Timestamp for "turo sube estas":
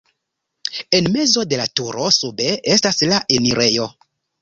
1.81-3.01